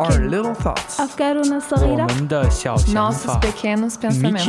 [0.00, 0.98] Our little thoughts.
[3.40, 4.44] Pequenos pensamentos.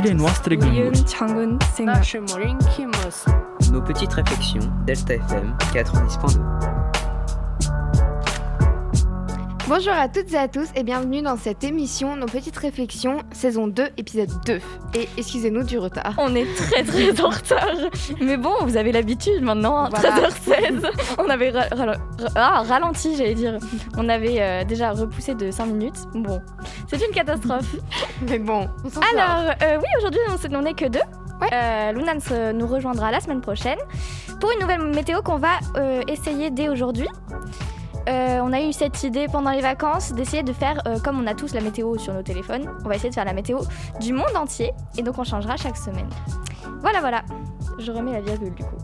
[3.72, 6.81] Nos petites réflexions, Delta FM 90.2.
[9.74, 13.68] Bonjour à toutes et à tous et bienvenue dans cette émission Nos petites réflexions, saison
[13.68, 14.60] 2, épisode 2.
[14.96, 16.14] Et excusez-nous du retard.
[16.18, 17.70] On est très très en retard.
[18.20, 20.28] Mais bon, vous avez l'habitude maintenant, hein, Voilà.
[20.28, 20.92] 13h16.
[21.20, 21.96] On avait ra- ra- ra-
[22.36, 23.60] ah, ralenti, j'allais dire.
[23.96, 26.00] On avait euh, déjà repoussé de 5 minutes.
[26.16, 26.42] Bon,
[26.90, 27.74] c'est une catastrophe.
[28.30, 29.18] Mais bon, on.
[29.18, 30.20] Alors, euh, oui, aujourd'hui,
[30.54, 31.00] on n'est que deux.
[31.40, 31.48] Ouais.
[31.54, 31.94] Euh,
[32.34, 33.80] euh, nous rejoindra la semaine prochaine
[34.42, 35.60] pour une nouvelle météo qu'on va
[36.10, 37.08] essayer dès aujourd'hui.
[38.12, 41.28] Euh, on a eu cette idée pendant les vacances d'essayer de faire, euh, comme on
[41.28, 43.60] a tous la météo sur nos téléphones, on va essayer de faire la météo
[44.02, 46.10] du monde entier et donc on changera chaque semaine.
[46.82, 47.24] Voilà, voilà.
[47.80, 48.76] Je remets la virgule du coup.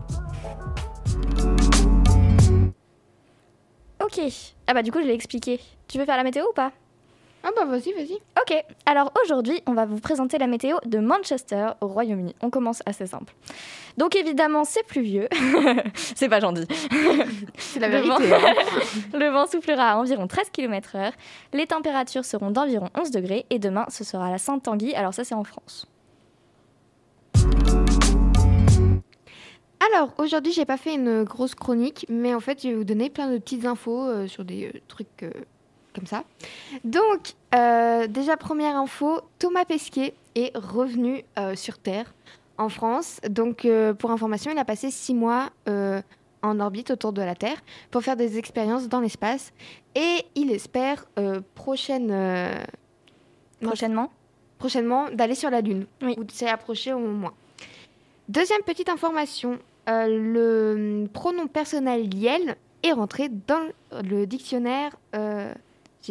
[4.02, 4.22] Ok.
[4.68, 5.60] Ah bah du coup je l'ai expliqué.
[5.90, 6.72] Tu veux faire la météo ou pas?
[7.50, 8.16] Ah bah vas-y, vas-y.
[8.42, 12.36] Ok, alors aujourd'hui, on va vous présenter la météo de Manchester au Royaume-Uni.
[12.42, 13.34] On commence assez simple.
[13.96, 15.30] Donc évidemment, c'est pluvieux.
[15.96, 16.68] c'est pas gentil.
[17.58, 18.28] C'est la Le vérité.
[18.28, 18.36] vent.
[18.36, 18.54] hein.
[19.18, 21.14] Le vent soufflera à environ 13 km/h.
[21.54, 23.46] Les températures seront d'environ 11 degrés.
[23.50, 24.94] Et demain, ce sera la Sainte-Tanguy.
[24.94, 25.88] Alors ça, c'est en France.
[29.94, 33.10] Alors aujourd'hui, j'ai pas fait une grosse chronique, mais en fait, je vais vous donner
[33.10, 35.32] plein de petites infos euh, sur des euh, trucs euh,
[35.98, 36.24] comme ça.
[36.84, 42.14] Donc, euh, déjà première info, Thomas Pesquet est revenu euh, sur Terre
[42.60, 43.20] en France.
[43.28, 45.50] Donc, euh, pour information, il a passé six mois
[46.44, 47.58] en orbite autour de la Terre
[47.90, 49.52] pour faire des expériences dans l'espace,
[49.96, 51.06] et il espère
[51.56, 52.14] prochaine
[53.60, 54.12] Prochainement.
[54.60, 56.14] prochainement d'aller sur la Lune, Oui.
[56.18, 57.34] ou de s'y approcher au moins.
[58.30, 64.96] Deuxième petite information, le pronom personnel Yel est rentré dans le dictionnaire.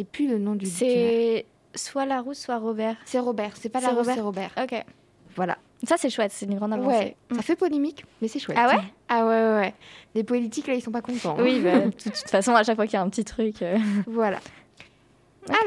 [0.03, 0.95] Plus le nom du dictionnaire.
[0.95, 2.95] C'est soit Larousse, soit Robert.
[3.05, 4.15] C'est Robert, c'est pas C'est la Rose, Robert.
[4.15, 4.51] c'est Robert.
[4.61, 4.85] Ok.
[5.35, 5.57] Voilà.
[5.83, 6.31] Ça, c'est chouette.
[6.33, 6.97] C'est une grande avancée.
[6.97, 8.57] Ouais, ça fait polémique, mais c'est chouette.
[8.59, 8.81] Ah ouais?
[9.09, 9.73] Ah ouais, ouais, ouais.
[10.15, 11.35] Les politiques, là, ils sont pas contents.
[11.37, 11.43] hein.
[11.43, 13.61] Oui, bah, de toute façon, à chaque fois qu'il y a un petit truc.
[13.61, 14.39] euh, Voilà.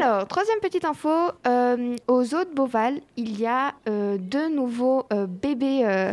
[0.00, 1.08] Alors, troisième petite info,
[1.46, 6.12] euh, aux zoo de Beauval, il y a euh, deux nouveaux bébés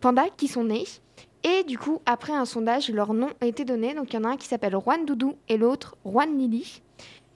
[0.00, 0.84] pandas qui sont nés.
[1.44, 3.94] Et du coup, après un sondage, leur nom a été donné.
[3.94, 6.82] Donc, il y en a un qui s'appelle Juan Doudou et l'autre Juan Lily.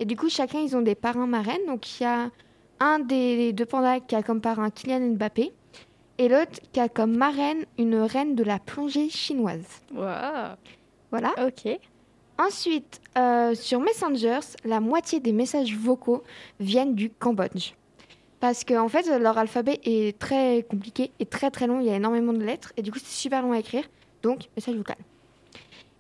[0.01, 1.65] Et du coup, chacun, ils ont des parrains marraines.
[1.67, 2.31] Donc, il y a
[2.81, 5.53] un des deux pandas qui a comme parrain Kylian Mbappé.
[6.19, 9.81] Et l'autre qui a comme marraine une reine de la plongée chinoise.
[9.95, 10.57] Wow.
[11.11, 11.33] Voilà.
[11.47, 11.79] Ok.
[12.39, 16.23] Ensuite, euh, sur Messengers, la moitié des messages vocaux
[16.59, 17.75] viennent du Cambodge.
[18.41, 21.81] Parce qu'en en fait, leur alphabet est très compliqué et très très long.
[21.81, 23.85] Il y a énormément de lettres et du coup, c'est super long à écrire.
[24.23, 24.97] Donc, message vocal.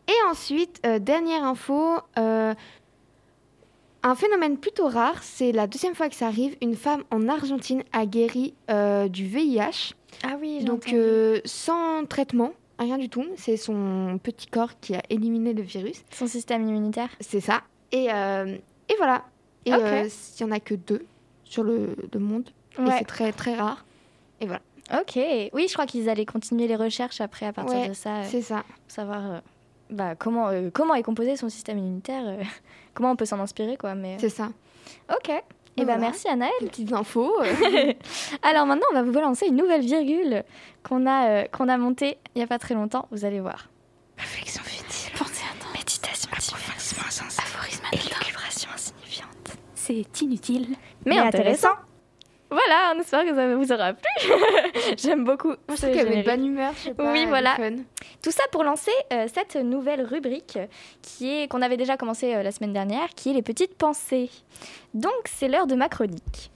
[0.09, 2.55] Et ensuite, euh, dernière info, euh,
[4.03, 6.57] un phénomène plutôt rare, c'est la deuxième fois que ça arrive.
[6.61, 9.95] Une femme en Argentine a guéri euh, du VIH.
[10.25, 13.25] Ah oui, Donc, euh, sans traitement, rien du tout.
[13.37, 16.03] C'est son petit corps qui a éliminé le virus.
[16.11, 17.09] Son système immunitaire.
[17.21, 17.63] C'est ça.
[17.93, 18.57] Et, euh,
[18.89, 19.25] et voilà.
[19.67, 21.05] Et il n'y en a que deux
[21.45, 22.51] sur le, le monde.
[22.79, 22.97] Et Ouais.
[22.99, 23.85] c'est très très rare.
[24.41, 24.63] Et voilà.
[25.01, 25.17] Ok.
[25.53, 28.25] Oui, je crois qu'ils allaient continuer les recherches après à partir Ouais, de ça.
[28.25, 28.65] C'est ça.
[28.67, 29.43] pour savoir
[29.93, 32.43] bah, comment, euh, comment est composé son système immunitaire, euh,
[32.95, 33.95] comment on peut s'en inspirer, quoi.
[33.95, 34.17] Mais...
[34.19, 34.49] C'est ça.
[35.11, 35.29] Ok.
[35.31, 36.01] Et ben Voilà.
[36.01, 36.53] merci Anaël.
[36.61, 37.33] Petites infos.
[37.43, 37.93] euh.
[38.43, 40.45] Alors maintenant, on va vous balancer une nouvelle virgule
[40.83, 43.07] qu'on a, euh, qu'on a montée il n'y a pas très longtemps.
[43.11, 43.69] Vous allez voir.
[44.19, 49.57] Réflexion futile, pensée intense, méditation insignifiante, aphorisme élucubration insignifiante.
[49.75, 50.77] C'est inutile.
[51.07, 51.71] Mais, intéressant.
[52.53, 54.33] Voilà, on espère que ça vous aura plu.
[54.99, 55.55] J'aime beaucoup.
[55.71, 56.73] Je ce y avait de bonne humeur.
[56.77, 57.55] Je sais pas, Oui, voilà.
[57.57, 57.77] fun.
[58.23, 60.59] Tout ça pour lancer euh, cette nouvelle rubrique
[61.01, 64.29] qui est qu'on avait déjà commencé euh, la semaine dernière, qui est les petites pensées.
[64.93, 66.51] Donc c'est l'heure de ma chronique.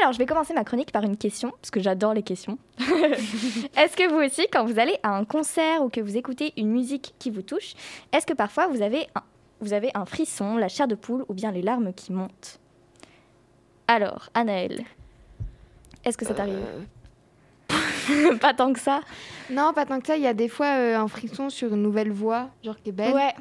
[0.00, 2.56] Alors je vais commencer ma chronique par une question parce que j'adore les questions.
[3.76, 6.70] est-ce que vous aussi, quand vous allez à un concert ou que vous écoutez une
[6.70, 7.74] musique qui vous touche,
[8.12, 9.22] est-ce que parfois vous avez un,
[9.60, 12.60] vous avez un frisson, la chair de poule ou bien les larmes qui montent?
[13.88, 14.84] Alors Anaëlle,
[16.04, 16.58] est-ce que ça t'arrive
[17.70, 19.00] Euh, Pas tant que ça.
[19.50, 20.16] Non, pas tant que ça.
[20.16, 22.92] Il y a des fois euh, un frisson sur une nouvelle voix, genre qui est
[22.92, 23.14] belle.
[23.14, 23.34] Ouais.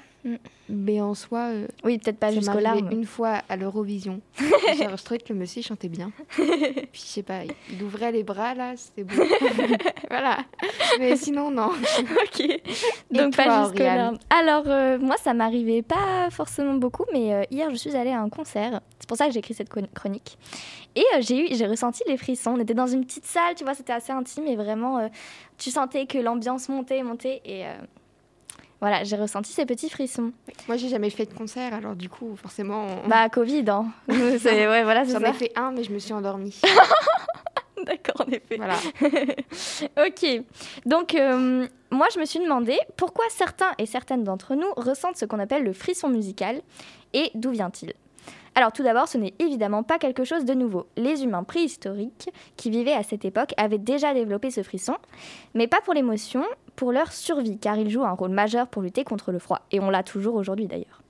[0.67, 2.89] Mais en soi, euh, Oui, peut-être pas jusqu'aux larmes.
[2.91, 4.19] une fois à l'Eurovision.
[4.77, 6.11] J'ai enregistré que le monsieur chantait bien.
[6.35, 6.45] Puis
[6.93, 9.23] je sais pas, il ouvrait les bras là, c'était beau.
[10.09, 10.39] voilà.
[10.99, 11.69] Mais sinon, non.
[11.99, 12.61] Ok.
[13.11, 14.19] Donc toi, pas Oriane là.
[14.29, 18.19] Alors euh, moi ça m'arrivait pas forcément beaucoup, mais euh, hier je suis allée à
[18.21, 18.81] un concert.
[18.99, 20.37] C'est pour ça que j'ai écrit cette chron- chronique.
[20.95, 22.51] Et j'ai eu, j'ai ressenti les frissons.
[22.57, 25.09] On était dans une petite salle, tu vois, c'était assez intime et vraiment,
[25.57, 27.63] tu sentais que l'ambiance montait, montait et
[28.81, 30.31] Voilà, j'ai ressenti ces petits frissons.
[30.67, 33.87] Moi, j'ai jamais fait de concert, alors du coup, forcément, on- Bah, Covid, hein.
[34.39, 36.59] c'est, ouais, voilà, j'en ai fait un, mais je me suis endormie.
[37.85, 38.57] D'accord, en effet.
[38.57, 38.75] voilà.
[40.07, 40.43] ok.
[40.85, 45.25] Donc, euh, moi, je me suis demandé pourquoi certains et certaines d'entre nous ressentent ce
[45.25, 46.61] qu'on appelle le frisson musical
[47.13, 47.93] et d'où vient-il?
[48.59, 50.85] Alors tout d'abord, ce n'est évidemment pas quelque chose de nouveau.
[50.97, 54.97] Les humains préhistoriques qui vivaient à cette époque avaient déjà développé ce frisson,
[55.53, 56.43] mais pas pour l'émotion,
[56.75, 59.79] pour leur survie, car il joue un rôle majeur pour lutter contre le froid, et
[59.79, 61.01] on l'a toujours aujourd'hui d'ailleurs.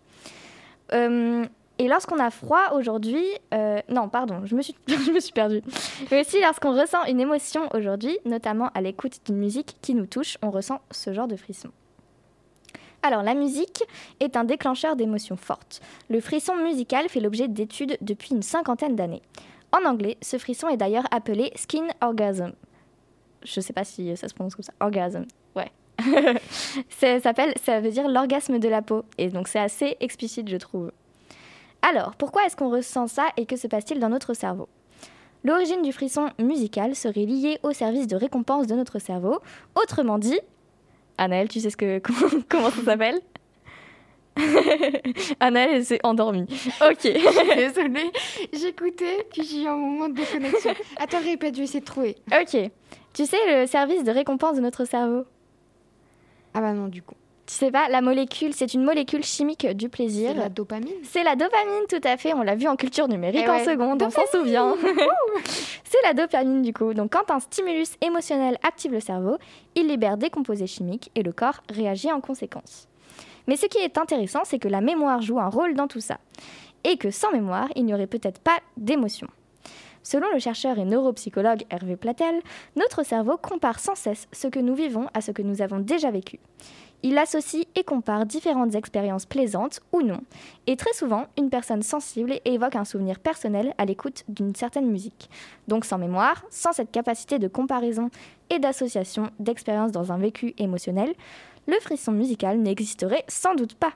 [0.93, 1.43] Euh,
[1.79, 3.25] et lorsqu'on a froid aujourd'hui,
[3.55, 5.63] euh, non, pardon, je me suis, je me suis perdue.
[6.11, 10.37] Mais aussi lorsqu'on ressent une émotion aujourd'hui, notamment à l'écoute d'une musique qui nous touche,
[10.43, 11.69] on ressent ce genre de frisson.
[13.01, 13.83] Alors, la musique
[14.19, 15.81] est un déclencheur d'émotions fortes.
[16.09, 19.21] Le frisson musical fait l'objet d'études depuis une cinquantaine d'années.
[19.71, 22.51] En anglais, ce frisson est d'ailleurs appelé skin orgasm.
[23.43, 24.73] Je sais pas si ça se prononce comme ça.
[24.79, 25.25] Orgasm,
[25.55, 25.71] ouais.
[26.89, 29.05] ça, s'appelle, ça veut dire l'orgasme de la peau.
[29.17, 30.91] Et donc, c'est assez explicite, je trouve.
[31.81, 34.67] Alors, pourquoi est-ce qu'on ressent ça et que se passe-t-il dans notre cerveau?
[35.45, 39.39] L'origine du frisson musical serait liée au service de récompense de notre cerveau.
[39.81, 40.37] Autrement dit,
[41.19, 43.19] Anaëlle, tu sais ce que, comment, comment ça s'appelle?
[45.39, 46.45] Anaëlle, elle s'est endormie.
[46.81, 47.01] Ok.
[47.03, 48.11] Désolée,
[48.53, 50.73] j'écoutais, puis j'ai eu un moment de déconnexion.
[50.97, 52.15] Attends, répète, je vais essayer de trouver.
[52.31, 52.71] Ok.
[53.13, 55.25] Tu sais le service de récompense de notre cerveau?
[56.53, 57.15] Ah bah non, du coup.
[57.49, 60.33] Tu sais pas, la molécule, c'est une molécule chimique du plaisir.
[60.33, 60.93] C'est la dopamine.
[61.01, 62.31] C'est la dopamine, tout à fait.
[62.35, 63.65] On l'a vu en culture numérique Eh en ouais.
[63.65, 64.75] seconde, on s'en souvient.
[65.83, 66.93] c'est la dopamine, du coup.
[66.93, 69.37] Donc, quand un stimulus émotionnel active le cerveau,
[69.73, 72.87] il libère des composés chimiques et le corps réagit en conséquence.
[73.47, 76.19] Mais ce qui est intéressant, c'est que la mémoire joue un rôle dans tout ça.
[76.83, 79.27] Et que sans mémoire, il n'y aurait peut-être pas d'émotion.
[80.03, 82.41] Selon le chercheur et neuropsychologue Hervé Platel,
[82.75, 86.11] notre cerveau compare sans cesse ce que nous vivons à ce que nous avons déjà
[86.11, 86.39] vécu.
[87.01, 90.19] Il associe et compare différentes expériences plaisantes ou non,
[90.67, 95.29] et très souvent, une personne sensible évoque un souvenir personnel à l'écoute d'une certaine musique.
[95.69, 98.09] Donc sans mémoire, sans cette capacité de comparaison
[98.49, 101.13] et d'association d'expériences dans un vécu émotionnel,
[101.67, 103.93] le frisson musical n'existerait sans doute pas.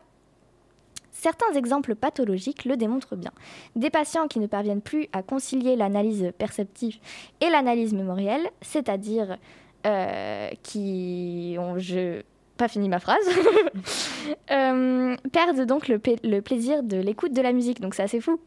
[1.12, 3.32] Certains exemples pathologiques le démontrent bien.
[3.76, 6.98] Des patients qui ne parviennent plus à concilier l'analyse perceptive
[7.42, 9.38] et l'analyse mémorielle, c'est-à-dire
[9.86, 11.78] euh, qui ont...
[11.78, 12.24] Je...
[12.64, 13.28] Pas fini ma phrase.
[14.52, 17.82] euh, perdent donc le, pla- le plaisir de l'écoute de la musique.
[17.82, 18.40] Donc c'est assez fou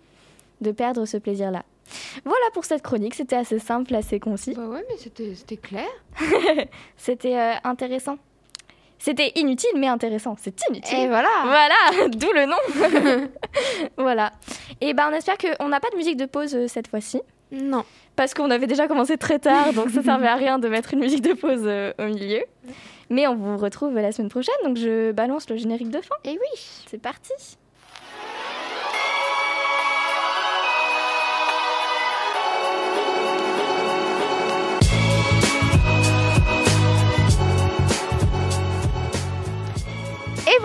[0.63, 1.65] de perdre ce plaisir-là.
[2.25, 4.55] Voilà pour cette chronique, c'était assez simple, assez concis.
[4.55, 4.97] Bah ouais, mais
[5.35, 5.85] c'était clair.
[6.97, 8.17] C'était euh, intéressant.
[8.99, 10.35] C'était inutile mais intéressant.
[10.41, 10.99] C'est inutile.
[10.99, 11.29] Et voilà.
[11.45, 13.29] Voilà, d'où le nom.
[13.99, 14.33] voilà.
[14.81, 17.21] Et ben on espère qu'on n'a pas de musique de pause euh, cette fois-ci.
[17.53, 17.85] Non.
[18.17, 21.01] Parce qu'on avait déjà commencé très tard, donc ça servait à rien de mettre une
[21.01, 22.41] musique de pause euh, au milieu.
[23.11, 26.17] Mais on vous retrouve la semaine prochaine, donc je balance le générique de fin.
[26.25, 26.85] Et oui.
[26.88, 27.32] C'est parti.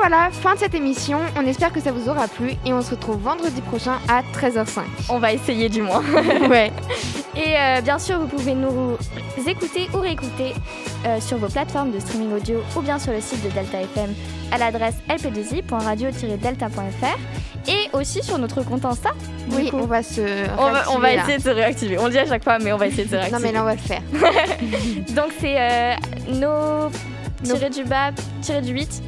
[0.01, 1.19] Voilà, fin de cette émission.
[1.37, 4.81] On espère que ça vous aura plu et on se retrouve vendredi prochain à 13h05.
[5.09, 6.01] On va essayer du moins.
[6.49, 6.71] ouais.
[7.35, 8.97] Et euh, bien sûr, vous pouvez nous
[9.45, 10.55] écouter ou réécouter
[11.05, 14.15] euh, sur vos plateformes de streaming audio ou bien sur le site de Delta FM
[14.51, 19.11] à l'adresse lp2i.radio-delta.fr et aussi sur notre compte Insta.
[19.51, 19.77] Oui, coup.
[19.77, 20.21] on va se.
[20.57, 21.99] On va, on essayer de se réactiver.
[21.99, 23.37] On le dit à chaque fois, mais on va essayer de se réactiver.
[23.37, 24.01] Non, mais là, on va le faire.
[25.15, 25.93] Donc c'est euh,
[26.39, 26.89] nos
[27.43, 28.09] tiré du bas,
[28.41, 29.03] tiré du 8,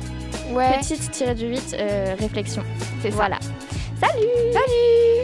[0.52, 0.80] Ouais.
[0.80, 2.64] petite tiré du 8, euh, réflexion.
[3.02, 3.16] C'est ça.
[3.16, 3.40] Voilà.
[4.00, 5.23] Salut Salut